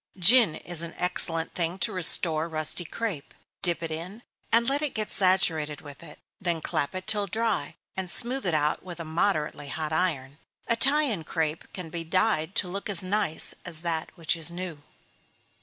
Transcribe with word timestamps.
Gin 0.17 0.55
is 0.55 0.81
an 0.81 0.95
excellent 0.97 1.53
thing 1.53 1.77
to 1.77 1.91
restore 1.91 2.49
rusty 2.49 2.85
crape 2.85 3.35
dip 3.61 3.83
it 3.83 3.91
in, 3.91 4.23
and 4.51 4.67
let 4.67 4.81
it 4.81 4.95
get 4.95 5.11
saturated 5.11 5.81
with 5.81 6.01
it; 6.01 6.17
then 6.41 6.59
clap 6.59 6.95
it 6.95 7.05
till 7.05 7.27
dry, 7.27 7.75
and 7.95 8.09
smooth 8.09 8.47
it 8.47 8.55
out 8.55 8.81
with 8.81 8.99
a 8.99 9.05
moderately 9.05 9.67
hot 9.67 9.93
iron. 9.93 10.39
Italian 10.67 11.23
crape 11.23 11.71
can 11.71 11.91
be 11.91 12.03
dyed 12.03 12.55
to 12.55 12.67
look 12.67 12.89
as 12.89 13.03
nice 13.03 13.53
as 13.63 13.81
that 13.81 14.09
which 14.17 14.35
is 14.35 14.49
new. 14.49 14.81